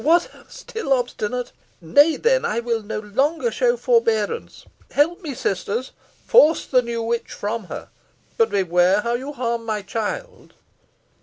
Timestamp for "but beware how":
8.35-9.13